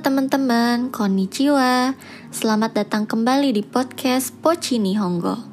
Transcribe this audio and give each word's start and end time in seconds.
teman-teman, 0.00 0.88
konnichiwa. 0.88 1.92
Selamat 2.32 2.72
datang 2.72 3.04
kembali 3.04 3.52
di 3.52 3.60
podcast 3.60 4.32
Pochi 4.40 4.80
Nihongo. 4.80 5.44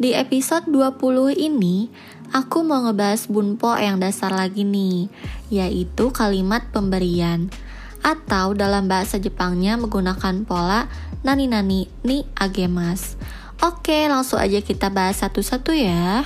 Di 0.00 0.16
episode 0.16 0.72
20 0.72 1.36
ini, 1.36 1.92
aku 2.32 2.64
mau 2.64 2.80
ngebahas 2.80 3.28
bunpo 3.28 3.76
yang 3.76 4.00
dasar 4.00 4.32
lagi 4.32 4.64
nih, 4.64 5.12
yaitu 5.52 6.08
kalimat 6.16 6.64
pemberian. 6.72 7.52
Atau 8.00 8.56
dalam 8.56 8.88
bahasa 8.88 9.20
Jepangnya 9.20 9.76
menggunakan 9.76 10.48
pola 10.48 10.88
nani 11.20 11.44
nani 11.44 11.92
ni 12.08 12.24
agemas. 12.40 13.20
Oke, 13.60 14.08
langsung 14.08 14.40
aja 14.40 14.64
kita 14.64 14.88
bahas 14.88 15.20
satu-satu 15.20 15.76
ya. 15.76 16.24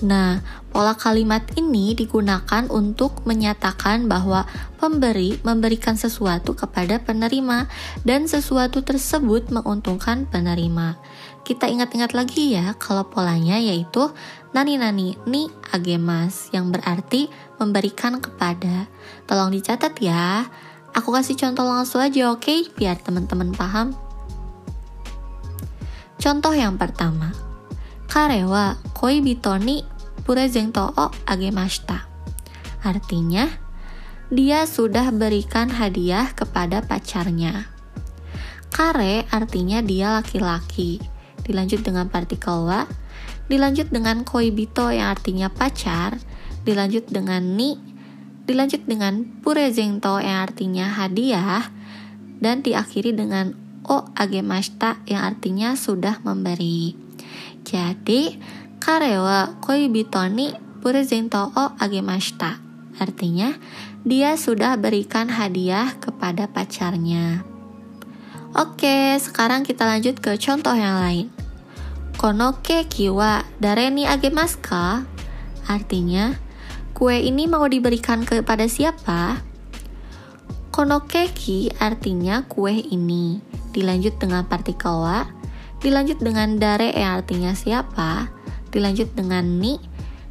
Nah, 0.00 0.40
pola 0.72 0.96
kalimat 0.96 1.44
ini 1.60 1.92
digunakan 1.92 2.64
untuk 2.72 3.20
menyatakan 3.28 4.08
bahwa 4.08 4.48
pemberi 4.80 5.36
memberikan 5.44 5.92
sesuatu 5.92 6.56
kepada 6.56 6.96
penerima 7.04 7.68
dan 8.08 8.24
sesuatu 8.24 8.80
tersebut 8.80 9.52
menguntungkan 9.52 10.24
penerima. 10.24 10.96
Kita 11.44 11.68
ingat-ingat 11.68 12.16
lagi 12.16 12.56
ya 12.56 12.72
kalau 12.80 13.12
polanya 13.12 13.60
yaitu 13.60 14.08
nani 14.56 14.80
nani 14.80 15.20
ni 15.28 15.52
agemas 15.68 16.48
yang 16.56 16.72
berarti 16.72 17.28
memberikan 17.60 18.24
kepada. 18.24 18.88
Tolong 19.28 19.52
dicatat 19.52 19.92
ya. 20.00 20.48
Aku 20.96 21.12
kasih 21.12 21.36
contoh 21.36 21.68
langsung 21.68 22.00
aja 22.00 22.32
oke 22.32 22.40
okay? 22.40 22.60
biar 22.72 22.96
teman-teman 23.04 23.52
paham. 23.52 23.92
Contoh 26.16 26.56
yang 26.56 26.80
pertama. 26.80 27.32
Karewa 28.10 28.74
koibito 28.90 29.54
ni 29.54 29.86
purezento 30.30 30.94
o 30.94 31.10
agemashita. 31.26 32.06
Artinya, 32.86 33.50
dia 34.30 34.62
sudah 34.62 35.10
berikan 35.10 35.66
hadiah 35.66 36.30
kepada 36.30 36.86
pacarnya. 36.86 37.66
Kare 38.70 39.26
artinya 39.34 39.82
dia 39.82 40.14
laki-laki. 40.14 41.02
Dilanjut 41.42 41.82
dengan 41.82 42.06
partikel 42.06 42.62
wa, 42.62 42.86
dilanjut 43.50 43.90
dengan 43.90 44.22
koibito 44.22 44.94
yang 44.94 45.10
artinya 45.18 45.50
pacar, 45.50 46.22
dilanjut 46.62 47.10
dengan 47.10 47.58
ni, 47.58 47.82
dilanjut 48.46 48.86
dengan 48.86 49.26
purezento 49.42 50.22
yang 50.22 50.46
artinya 50.46 50.94
hadiah, 50.94 51.74
dan 52.38 52.62
diakhiri 52.62 53.18
dengan 53.18 53.58
o 53.82 54.06
agemashita 54.14 55.02
yang 55.10 55.26
artinya 55.26 55.74
sudah 55.74 56.22
memberi. 56.22 56.94
Jadi, 57.66 58.38
kare 58.80 59.20
wa 59.20 59.60
koibito 59.60 60.24
ni 60.32 60.56
purezento 60.80 61.52
o 61.52 61.76
agemashita. 61.76 62.56
Artinya, 62.96 63.54
dia 64.02 64.40
sudah 64.40 64.80
berikan 64.80 65.28
hadiah 65.28 66.00
kepada 66.00 66.48
pacarnya. 66.48 67.44
Oke, 68.56 69.14
sekarang 69.20 69.62
kita 69.62 69.84
lanjut 69.86 70.18
ke 70.18 70.34
contoh 70.40 70.74
yang 70.74 70.96
lain. 70.98 71.26
Kono 72.16 72.60
keki 72.64 73.12
wa 73.12 73.44
dare 73.60 73.92
ni 73.92 74.08
agemasu 74.08 74.58
ka? 74.64 75.04
Artinya, 75.68 76.34
kue 76.96 77.20
ini 77.20 77.46
mau 77.46 77.64
diberikan 77.68 78.24
kepada 78.24 78.66
siapa? 78.66 79.40
Kono 80.72 81.04
keki 81.04 81.78
artinya 81.78 82.44
kue 82.48 82.74
ini. 82.74 83.40
Dilanjut 83.70 84.18
dengan 84.18 84.44
partikel 84.50 84.98
wa, 84.98 85.30
dilanjut 85.78 86.18
dengan 86.18 86.58
dare 86.58 86.90
yang 86.90 87.22
artinya 87.22 87.54
siapa, 87.54 88.39
dilanjut 88.70 89.12
dengan 89.14 89.44
ni, 89.58 89.78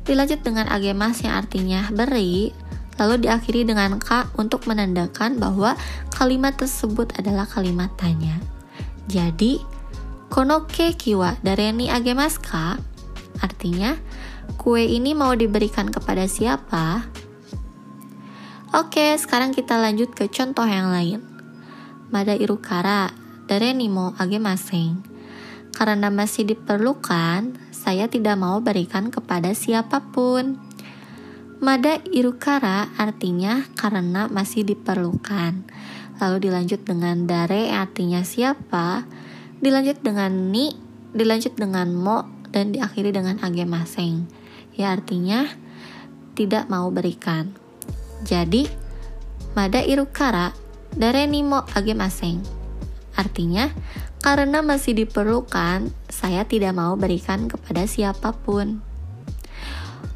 dilanjut 0.03 0.41
dengan 0.41 0.67
agemas 0.67 1.21
yang 1.21 1.39
artinya 1.39 1.87
beri, 1.93 2.51
lalu 2.99 3.23
diakhiri 3.23 3.63
dengan 3.63 3.95
ka 3.99 4.27
untuk 4.35 4.67
menandakan 4.67 5.39
bahwa 5.39 5.79
kalimat 6.11 6.59
tersebut 6.59 7.15
adalah 7.15 7.47
kalimat 7.47 7.87
tanya. 7.95 8.35
Jadi, 9.07 9.63
konoke 10.27 10.93
kiwa 10.93 11.39
dari 11.41 11.71
ni 11.71 11.87
agemas 11.87 12.37
ka 12.37 12.77
artinya 13.39 13.95
kue 14.59 14.83
ini 14.83 15.15
mau 15.15 15.31
diberikan 15.33 15.87
kepada 15.87 16.27
siapa? 16.27 17.07
Oke, 18.69 19.17
sekarang 19.17 19.49
kita 19.49 19.81
lanjut 19.81 20.13
ke 20.13 20.29
contoh 20.29 20.67
yang 20.67 20.93
lain. 20.93 21.25
Mada 22.13 22.37
irukara, 22.37 23.09
dare 23.49 23.73
ni 23.73 23.89
mo 23.89 24.13
agemaseng. 24.21 25.01
Karena 25.73 26.13
masih 26.13 26.45
diperlukan, 26.45 27.57
saya 27.79 28.11
tidak 28.11 28.35
mau 28.35 28.59
berikan 28.59 29.07
kepada 29.07 29.55
siapa 29.55 30.03
pun. 30.11 30.59
Mada 31.63 32.03
irukara 32.11 32.91
artinya 32.99 33.63
karena 33.79 34.27
masih 34.27 34.67
diperlukan. 34.67 35.63
Lalu 36.19 36.37
dilanjut 36.51 36.83
dengan 36.83 37.23
dare 37.23 37.71
artinya 37.71 38.19
siapa, 38.27 39.07
dilanjut 39.63 40.03
dengan 40.03 40.51
ni, 40.51 40.75
dilanjut 41.15 41.55
dengan 41.55 41.95
mo, 41.95 42.27
dan 42.51 42.75
diakhiri 42.75 43.15
dengan 43.15 43.39
agemaseng. 43.39 44.27
Ya 44.75 44.91
artinya 44.91 45.47
tidak 46.35 46.67
mau 46.67 46.91
berikan. 46.91 47.55
Jadi, 48.27 48.67
mada 49.55 49.79
irukara 49.79 50.51
dare 50.91 51.23
ni 51.31 51.47
mo 51.47 51.63
agemaseng. 51.71 52.43
Artinya, 53.15 53.71
karena 54.19 54.59
masih 54.59 54.93
diperlukan, 54.93 55.91
saya 56.11 56.43
tidak 56.43 56.75
mau 56.75 56.99
berikan 56.99 57.47
kepada 57.47 57.87
siapa 57.87 58.35
pun. 58.35 58.83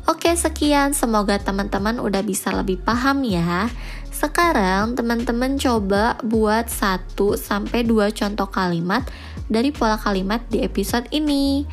Oke, 0.03 0.36
sekian. 0.36 0.91
Semoga 0.91 1.40
teman-teman 1.40 1.96
udah 2.03 2.19
bisa 2.28 2.52
lebih 2.52 2.84
paham 2.84 3.24
ya. 3.24 3.72
Sekarang 4.12 5.00
teman-teman 5.00 5.56
coba 5.56 6.19
buat 6.19 6.68
1 6.68 7.16
sampai 7.40 7.88
2 7.88 8.12
contoh 8.12 8.52
kalimat 8.52 9.08
dari 9.47 9.72
pola 9.72 9.96
kalimat 9.96 10.44
di 10.52 10.59
episode 10.59 11.08
ini. 11.16 11.64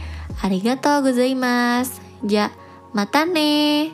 Arigatou 0.46 1.02
gozaimasu. 1.02 1.98
Ja, 2.22 2.54
mata 2.94 3.26
ne. 3.26 3.90